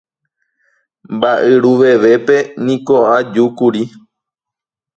[1.15, 3.81] mba'yruvevépe niko ajúkuri